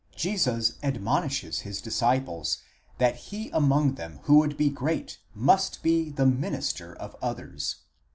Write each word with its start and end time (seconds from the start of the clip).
Jesus 0.15 0.79
admonishes 0.81 1.59
his 1.59 1.79
disciples 1.79 2.63
that 2.97 3.15
he 3.15 3.51
among 3.51 3.93
them 3.93 4.17
who 4.23 4.39
would 4.39 4.57
be 4.57 4.71
great 4.71 5.19
must 5.35 5.83
be 5.83 6.09
the 6.09 6.25
minister 6.25 6.95
διάκονος 6.95 6.97
of 6.97 7.11
the 7.11 7.17
others 7.27 7.75